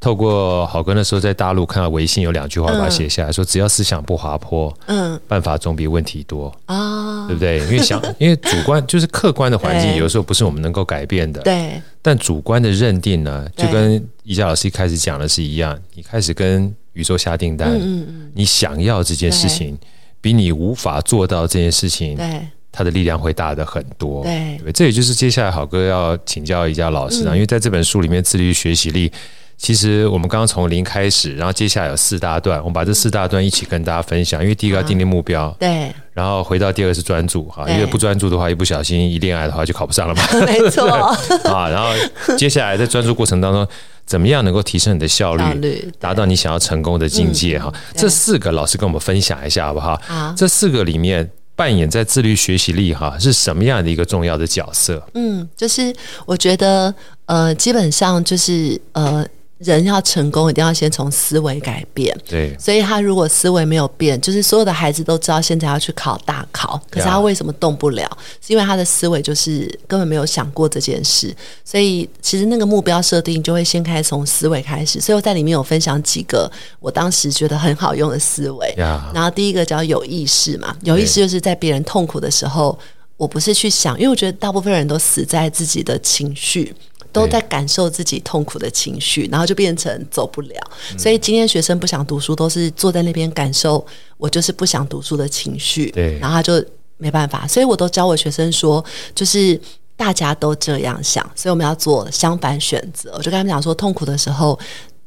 [0.00, 6.54] 透过好哥那时候在大陆看到微信有两句话，把它写下来说：只要思想不滑坡，嗯，办法总比问题多。
[6.66, 7.58] 啊，对不对？
[7.62, 11.82] 因为想，因为主观就是客观的环境， 有时候不是我们能够改变的，对。
[12.00, 19.76] 但主观的认定呢，就跟宜家老师一开始讲的是一样，你开始跟宇宙下订单，嗯嗯，你想要这件事情，
[20.20, 24.60] 比你无法做到这件事情，对，它的力量会大的很多，对。
[24.72, 29.10] 这也就是接下来好哥要请教宜家老师啊，因为在这本书里面，自律学习力。
[29.58, 34.40] 其实我们刚刚从零开始，然后接下来有四大段，我们把这四大段一起跟大家分享。
[34.40, 35.92] 因为第一个要定定目标，对。
[36.14, 40.22] 然后回到第二个是专注，哈，因为不专注的话，一不小心一恋爱的话就考不上了嘛。
[40.46, 40.88] 没错。
[41.50, 41.90] 啊，然后
[42.36, 43.66] 接下来在专注过程当中，
[44.06, 47.58] 怎么样能够提升你的效率，达到你想要成功的境界？
[47.58, 50.00] 哈，这四个老师跟我们分享一下好不好？
[50.06, 50.32] 好。
[50.36, 55.04] 这四个里面扮演在自律学习力哈是什么样的一个重要的角色？
[55.14, 55.92] 嗯，就是
[56.26, 56.94] 我觉得
[57.26, 59.26] 呃，基本上就是呃。
[59.58, 62.16] 人要成功，一定要先从思维改变。
[62.28, 68.08] 对，所以他如果思维没有变，就是所有的孩子都知道现在要去考大考，可是他为什么动不了？
[68.40, 71.34] 是因为他的思维就是根本没有想过这件事。
[71.64, 75.00] 所以其实那个目标设定就会先开始从思维开始。
[75.00, 78.72] 所以我在里面有分享几个我当时觉得很好用的思维。
[78.76, 82.78] 然后第一个叫有意识嘛，有意识就是在别人痛苦的时候，
[83.16, 86.72] 我不是去想，因为我觉得大部分人都死在自己的情绪。
[87.12, 90.56] 都在感受自己痛苦的情绪，然后就变成走不了。
[90.96, 93.84] 所以今天学生不想读书，都是坐在那边感受
[94.16, 95.90] 我就是不想读书的情绪。
[95.90, 96.64] 对，然后他就
[96.96, 97.46] 没办法。
[97.46, 99.60] 所以我都教我学生说，就是
[99.96, 103.12] 大家都这样想，所以我们要做相反选择。
[103.14, 104.58] 我就跟他们讲说，痛苦的时候，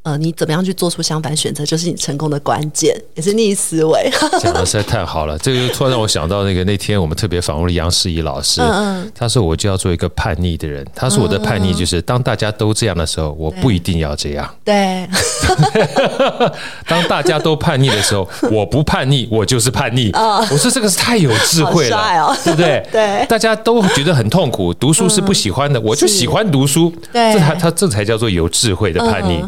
[0.04, 4.12] 呃，你怎么样去做出相反选择，就是你成功的关键，也是逆思维。
[4.42, 10.84] 讲的实在太好了，这个就突然让我想到那个那天我们特别访问了杨世怡老师，嗯嗯他说我就要做一个叛逆的人。
[10.96, 14.56] 他说我的叛逆就是当大家都这样的时候，我不一定要这样。
[14.66, 15.08] 对，
[16.88, 20.12] 当大家都叛逆的时候，我不叛逆，我就是叛逆。
[20.16, 22.84] 我说这个是太有智慧了，哦、对不对？
[22.92, 26.92] 对，大家都觉得很痛苦，读书是不喜欢的，嗯、我就喜欢读书。
[27.14, 29.44] 对，这才他这才叫做有智慧的叛逆。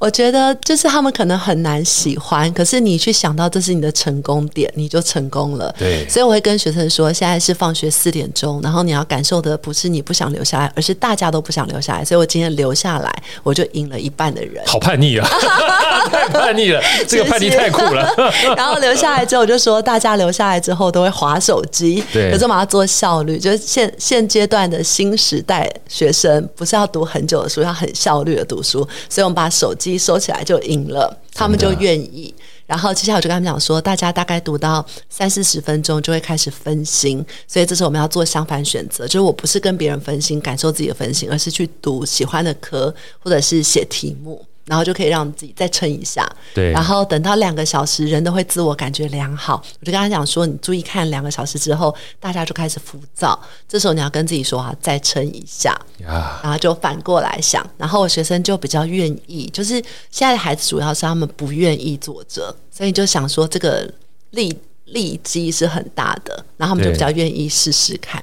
[0.00, 5.74] 嗯我觉得就是他们可能很难喜欢，可是你去想到这是你的成功点，你就成功了。
[5.76, 12.04] 对，所以我会跟学生说，现在是放学四点钟，然后你要感受的不是你不想留下来，而是大家都不想留下来。
[12.04, 14.64] 所以我今天留下来，我就赢了一半的人。
[14.66, 15.28] 好叛逆啊！
[16.10, 18.08] 太叛逆了，这个叛逆太酷了。
[18.56, 30.58] 然后留下来之后，我就说大家留下来之后都会划手机，对，有时候把它做效率，就是现现阶段的新时代学生不是要读很久的书，要很效率的读书，所以我们把手机收起来就。
[30.68, 32.34] 赢了，他们就愿意。
[32.66, 44.44] 然后接下来我就跟他们讲说，大家大概读到三四十分钟就会开始分心，所以这时候我们要做相反选择，就是我不是跟别人分心，感受自己的分心，而是去读喜欢的科，或者是写题目。
[44.68, 46.70] 然后就可以让自己再撑一下，对。
[46.72, 49.62] 然后等到两个小时，人都会自我感觉良好。
[49.80, 53.38] 我就跟他讲说，你注意看，两个小时之后，大家就开始浮躁。
[53.66, 55.72] 这时候你要跟自己说啊，再撑一下。
[56.06, 56.38] 啊。
[56.42, 59.48] 然后就反过来想，然后我学生就比较愿意。
[59.52, 63.90] 就是现在的孩子主要是他们不愿意坐着，所以就想说这个
[64.32, 64.54] 利
[64.84, 68.22] 利基是很大的，然后他们就比较愿意试试看。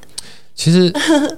[0.54, 0.94] 其实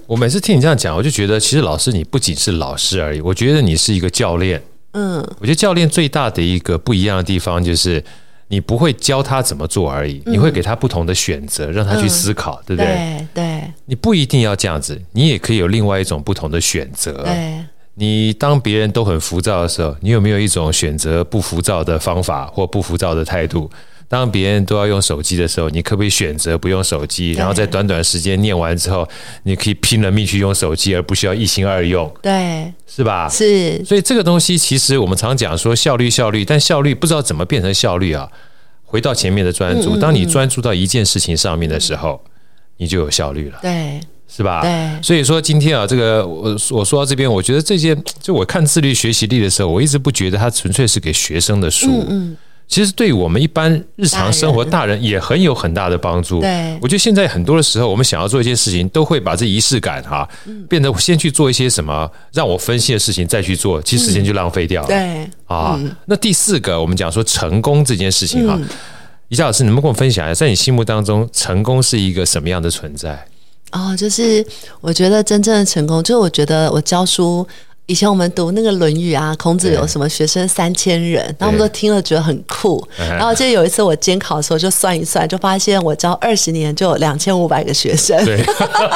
[0.05, 4.61] 我每次听你这样讲，我就觉得，其实老师你不仅是老师而已，我觉得你是一个教练。
[4.99, 8.03] 嗯，我觉得教练最大的一个不一样的地方就是，
[8.47, 13.27] 你不会教他怎么做而已，你会给他不同的选择，让他去思考，对不对？
[13.35, 17.13] 对对，你不一定要这样子，你也可以有另外一种不同的选择。
[17.23, 17.59] 对，
[17.93, 23.69] 你当别人都很浮躁的时候，你有没有一种选择不浮躁的方法或不浮躁的态度？
[24.09, 27.33] 当别人都要用手机的时候，你可不可以选择不用手机？
[27.33, 29.07] 然后在短短时间念完之后，
[29.43, 32.09] 你可以拼了命去用手机，而不需要一心二用。
[32.21, 33.27] 对，是吧？
[33.27, 33.83] 是。
[33.83, 38.29] 所以这个东西其实我们常讲说效率，效率，但效率不知道怎么变成效率啊。
[38.85, 42.23] 回到前面的专注，当你专注到一件事情上面的时候，
[42.77, 43.59] 你就有效率了。
[43.61, 44.61] 对，是吧？
[44.61, 45.03] 对。
[45.03, 52.05] 所以说今天啊，这个我我说到这边，我觉得这些就我看自律学习力的时候，我一直不觉得它纯粹是给学生的书。
[52.07, 52.37] 嗯。
[52.67, 56.41] 其实对我们一般日常生活，大人也很有很大的帮助。
[56.41, 60.27] 对，我觉得现在很多的时候，我们想要做一些事情，都会把这仪式感哈，
[60.67, 64.87] 变得先去做一些什么让我分心的事情，再去做，其实时间就浪费掉了。
[64.89, 68.59] 对啊，那第四个，我们讲说成功这件事情哈，
[69.29, 73.25] 宜家老师，你能不能跟我分享一下，在你心目当中，成功是一个什么样的存在？
[73.71, 74.45] 哦，就是
[74.81, 77.47] 我觉得真正的成功，就是我觉得我教书。
[77.87, 82.85] 以前我们读那个《论语》啊，孔子有什么学生三千人，然后我们都听了觉得很酷。
[82.97, 88.17] 然后就有一次我监考的时候，就算一算，就发现我教二十年就有两千五百个学生。
[88.25, 88.45] 对，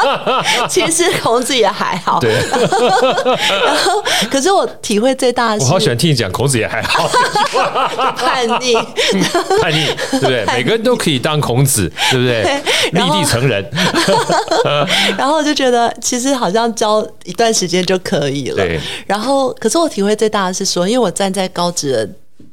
[0.68, 2.20] 其实孔子也还好。
[2.20, 2.34] 对。
[3.64, 7.08] 然后，可是我体会最大的是，我好喜欢听你讲孔子也还好。
[8.18, 8.74] 叛逆，
[9.62, 10.46] 叛逆，对不对？
[10.48, 12.44] 每个人都可以当孔子，对不对？
[12.92, 13.66] 立地成人。
[15.18, 18.58] 然后就觉得，其实好像教一段时间就可以了。
[18.58, 18.81] 对。
[19.06, 22.10] 然后，可是我体会最大的是说，因为我站在高职的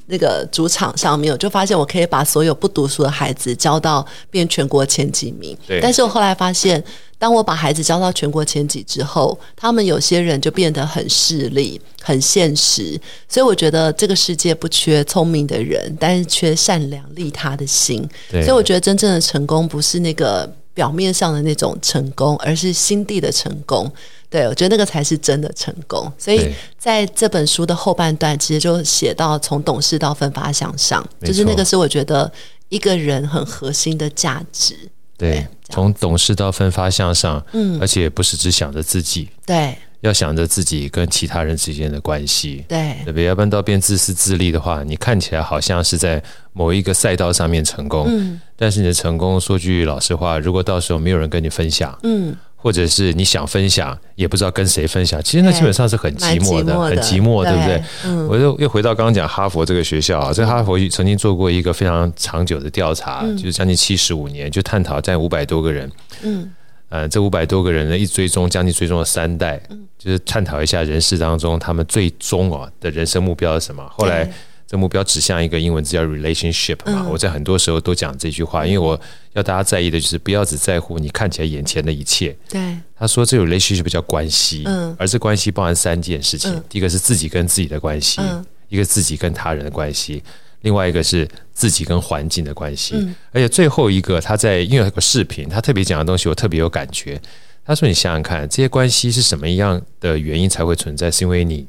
[0.06, 5.56] 那个主场上面，我就发现我可以把所有不读书的孩子教到变全国前几名。
[5.66, 5.80] 对。
[5.80, 6.82] 但是我后来发现，
[7.18, 12.98] 当我把孩子教到全国前几之后，他们有些人就变得很势利、很现实。
[13.28, 18.08] 所以我觉得这个世界不缺聪明的人，但是缺善良利他的心。
[18.30, 18.42] 对。
[18.42, 23.92] 所以我觉得真正的成功不是那个表面上的那种成功，而是心地的成功。
[24.30, 26.08] 对，我觉得那个才是真的成功。
[26.16, 32.30] 所以在这本书的后半段，其实就写到从懂事到奋发向上，就是那个是我觉得
[32.68, 34.76] 一个人很核心的价值。
[35.16, 43.24] 对，对从懂事到奋发向上，嗯，而且不是只想着自己，对，要想着自己跟其他人之间的关系，对，对不对？
[43.24, 52.36] 要不然到变自私自利的话，你看起来好像是在某一个赛道上面成功，嗯，但是你的成功，说句老实话，如果到时候没有人跟你分享，嗯。
[52.60, 57.56] 或者是你想分享，也不知道跟谁分享，其实那基本上是很寂寞的，很寂寞，对。
[57.56, 57.80] 不对？
[58.04, 65.88] 嗯、我又又回到刚刚讲哈佛这个学校啊，在哈佛曾经做过一个非常长久的调查，嗯、就是将近七十五年，就探讨在五百多个人，
[66.22, 66.50] 嗯，
[66.88, 69.60] 呃，这五百多个人呢，一追踪将近追踪了三代，
[69.98, 73.86] 就是探讨一下人世当中他们最终啊的人生目标是什么。
[73.96, 74.30] 后来。
[74.70, 79.00] 这目标指向一个英文字叫 relationship 嘛，我在很多时候都讲这句话，因为我
[79.32, 82.36] 要大家在意的就是不要只在乎你看起来眼前的一切。
[82.50, 88.20] 对，他说这 relationship 叫关系，嗯，而这关系包含三件事情，第一个是自己跟自己的关系，
[88.68, 90.22] 一个自己跟他人的关系，
[90.62, 92.94] 另外一个是自己跟环境的关系。
[93.32, 97.20] 而且最后一个，他在因为有个视频，他特别讲的东西我特别有感觉。
[97.64, 101.10] 他说：“你想想看，这些关系是什么样的原因才会存在？
[101.10, 101.66] 是因为你，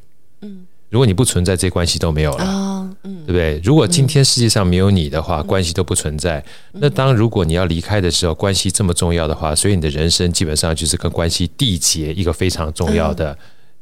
[0.89, 3.60] 如果你不存在，这些关系都没有了，对不对？
[3.65, 6.41] 如果今天世界上没有你的话，关系都不存在。
[6.71, 13.37] 那当如果你要离开的时候，关系这么重要的话，所以你的人生基本上就是跟关系缔结一个非常重要的。”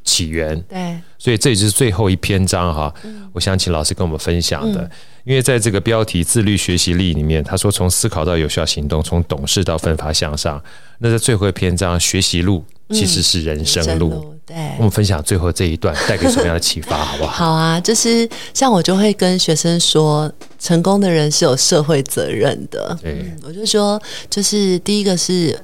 [0.07, 2.91] 起源对，所以这也就是最后一篇章哈。
[3.33, 4.89] 我想请老师跟我们分享的，
[5.25, 10.63] 因为在这个标题“自律学习力”里面，他说从思考到有效行动，从懂事到奋发向上。
[10.99, 14.33] 那在最后一篇章“学习路”其实是人生路。
[14.45, 17.31] 对，我们分享最后这一段带给什么样的启发，好不好？
[17.51, 22.97] 好啊，就是像我就会跟学生说，成功的人是有社会责任的。
[23.01, 25.59] 对，我就说，就是第一个是。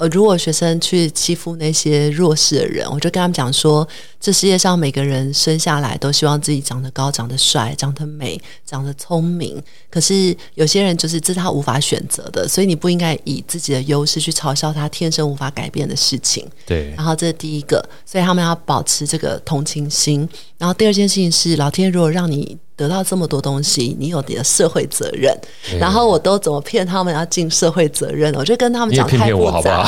[0.00, 3.86] 呃，如果学生去欺负那些弱势的人，我就跟他们讲说，
[4.18, 9.62] 这世界上每个人生下来都希望自己长得高、长得帅、长得美、长得聪明。
[9.90, 16.48] 可是有些人就是这是他无法选择的，所以你不应该以自己的优势去嘲笑他天生无法改变的事情。
[16.64, 16.94] 对。
[16.96, 20.26] 然后这是第一个，所以他们要保持这个同情心。
[20.60, 22.56] 然后第二件事情是，老天如果让你。
[22.76, 25.30] 得到这么多东西，你有你的社会责任。
[25.78, 28.34] 然后我都怎么骗他们要尽社会责任？
[28.34, 29.86] 我就跟他们讲，骗骗我好不好？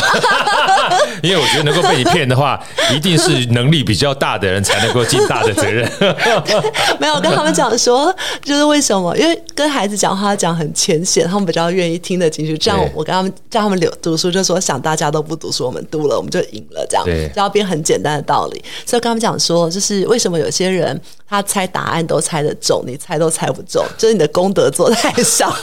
[1.24, 2.62] 因为我觉得能够被你骗的话，
[2.94, 5.90] 一定是能力比较大的人才能够尽大的责任。
[7.00, 8.14] 没有跟他们讲说，
[8.44, 9.16] 就是为什么？
[9.16, 12.58] 因为跟孩子讲话讲很浅显，他们比较愿意听得进去。
[12.58, 16.86] 这样我跟他们叫他们留读书，就说想大家都不读书，我们读了我们就赢了。
[16.90, 18.62] 这样就要变很简单的道理。
[18.84, 22.82] 所以跟他们讲说，就是为什么有些人他猜答案都猜得中。
[22.86, 25.54] 你猜都猜不中，就是你的功德做太少。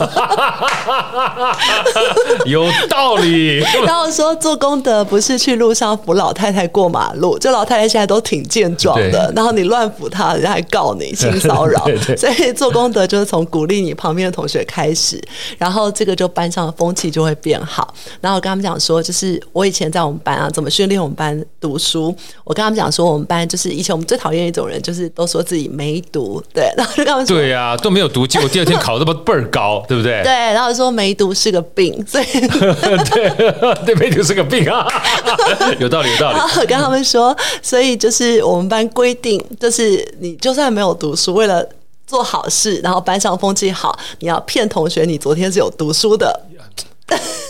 [2.45, 3.59] 有道理。
[3.85, 11.85] 然后说做功德不是去路上扶老太太过马路，这老太太现在都挺健壮的，然后你乱扶她，人家还告你性骚扰。
[12.17, 15.21] 所以做功德就是从鼓励你旁边的同学开始，
[15.57, 17.93] 然后这个就班上的风气就会变好。
[18.21, 22.15] 然后我跟他们讲说，就是我以前在我们班啊，怎么训练我们班读书？
[22.43, 26.67] 我跟他们讲说，我们班就是以前我们最讨厌一种人，就是都说自己没读，对，
[27.05, 27.35] 然后就。
[27.35, 30.23] 对呀、啊，都没有读，结果 第二天考这么倍儿高，对不对？
[30.23, 34.87] 对，然后说没读是个病，所以对 对，没读是个病啊，
[35.77, 36.39] 有道理，有道理。
[36.59, 41.63] 我跟他们说，所以就是我们班规定，就是你就算没有读书，为了
[42.07, 46.41] 做好事，然后班上风气好，你要骗同学你昨天是有读书的，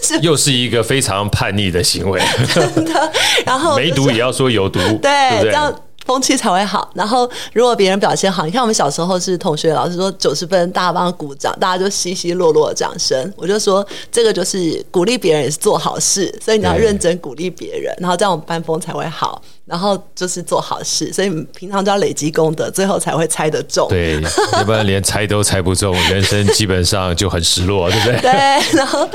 [0.04, 2.22] 是又是一个非常叛逆的行为，
[2.54, 3.12] 真的。
[3.46, 5.74] 然后、就是、没读也要说有读，对，对对这样。
[6.10, 6.90] 风气才会好。
[6.96, 13.32] 然后，如果别人表现好，你看我们小时候是同学，老师说九十分，大家帮他鼓掌，大家就稀稀落落的掌声。
[13.38, 19.40] 我就说，这个就是鼓励别人也是做好事，所以你要认真鼓励别人，然后这样我们班风才会好。
[19.70, 23.88] 然后就是做好事，所以平常就要累积功德，最后才会猜得中。
[23.88, 24.20] 对，
[24.58, 28.20] 要不然连猜都猜不中，人生基本上就很失落，对不对？
[28.20, 28.32] 对，
[28.76, 29.08] 然后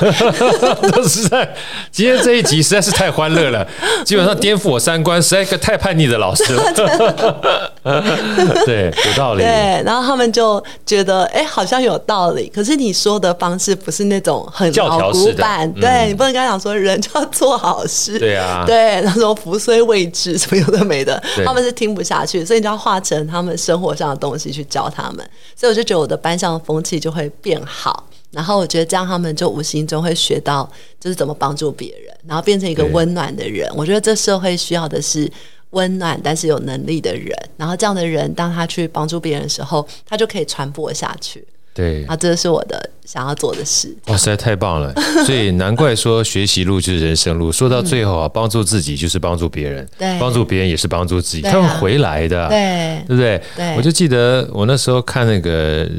[1.06, 1.54] 实在
[1.92, 3.66] 今天这一集实在是太欢乐了，
[4.06, 7.72] 基本上颠覆我三观，实在一个太叛逆的老师了。
[8.64, 9.42] 对，有道理。
[9.42, 12.48] 对，然后他们就觉得，哎，好像有道理。
[12.48, 18.18] 可是你说的方式不是那种很老古板，对、嗯、你不能跟他讲说人就要做好事。
[18.18, 25.18] 对啊， 对，然后说福虽未至，什么有的没的，他们是听不下去，所以你就要化成他们生活上的东西去教他们。
[25.54, 30.66] 所以我就觉得我的班上的风气就会变好，然后我觉得这样他们就无形中会学到
[30.98, 33.70] 就是怎么帮助别人，然后变成一个温暖的人。
[33.76, 35.30] 我觉得这社会需要的是。
[35.74, 41.46] 温暖但是有能力的人，然后这样的人，当他去帮助别人的时候，他就可以传播下去。
[41.74, 43.92] 对，啊，这是我的想要做的事。
[44.06, 44.94] 哇，实在太棒了！
[45.26, 47.50] 所以难怪说学习路就是人生路。
[47.50, 53.42] 说到最后啊，帮助自己就是帮助别人，对，帮助别人也是帮助自己，他会回来的，对，对不对？
[53.56, 55.50] 对，我就记得我那时候看那个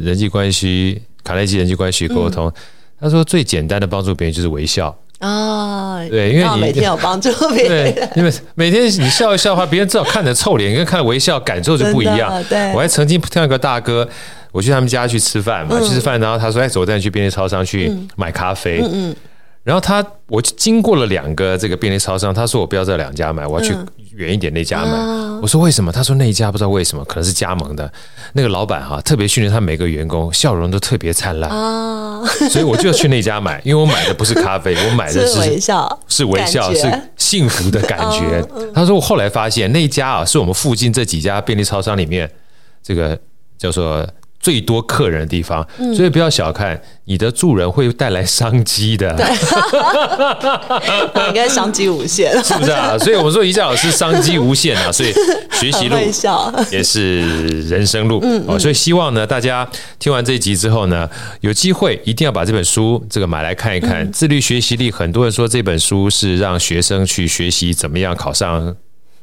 [0.02, 2.50] 人际关系，卡耐基人际关系沟通，
[2.98, 4.98] 他说最简单的帮助别人就是微笑。
[5.20, 12.44] 啊、哦，对，因为你每天有帮助别人，对，因为每天你笑一笑的话，别人至少看着臭脸，跟看着微笑感受就不一样。
[12.50, 14.08] 对，我还曾经听到一个大哥，
[14.52, 18.82] 我去他们家去吃饭嘛，嗯、去吃饭，然后他说：“哎，走，带你去便利超商去买咖啡。
[18.84, 19.16] 嗯”嗯，
[19.66, 23.74] 然后他我经过了两个这个便利超商，他说：“我不要这两家买，我要去。
[23.74, 23.86] 嗯”
[24.16, 24.94] 远一点那家买，
[25.42, 25.92] 我说为什么？
[25.92, 27.92] 他说那一家不知道为什么，可能是加盟的。
[28.32, 31.52] 那个老板哈，特别训练他每个员工笑容都特别灿烂，
[32.50, 38.42] 所以我就要去那家买，因为我买的不是咖啡， 我买的是微笑，是微笑，是幸福的感觉。
[38.74, 42.32] 他说我后来发现那一家啊，是我们附近这几家便利超商里面
[42.82, 43.20] 这个
[43.58, 44.08] 叫做
[44.46, 49.26] 最多客人的地方，所以不要小看你的助人会带来商机的，对，
[51.30, 52.96] 应该商机无限，是不是啊？
[53.00, 55.12] 所以我们说瑜伽老师商机无限啊，所以
[55.54, 55.98] 学习路
[56.72, 58.60] 也是人生路哦。
[58.60, 59.68] 所以希望呢，大家
[59.98, 61.10] 听完这一集之后呢，
[61.42, 64.12] 有机会一定要把这本书这个买来看一看。
[64.12, 68.76] 自律学习力，很多人说这本书是让学生去学习怎么样考上。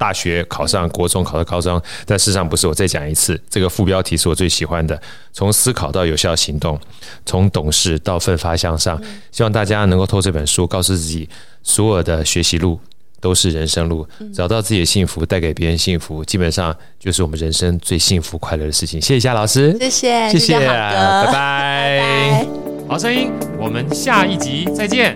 [0.02, 2.66] 大学考上国中，考上高中，但事实上不是。
[2.66, 5.00] 我再讲一次，这个副标题是我最喜欢的：
[5.32, 6.76] 从思考到有效行动，
[7.24, 9.00] 从懂事到奋发向上。
[9.30, 11.28] 希望大家能够透过这本书，告诉自己，
[11.62, 12.80] 所有的学习路
[13.20, 19.00] 都是人生路，找到自己的幸福，带给别人幸福，基本上就是我们人生最幸福快乐的事情。
[19.00, 22.46] 谢谢夏老师，谢谢，谢谢，拜拜，拜拜。
[22.88, 25.14] 好声音，我们下一集再见。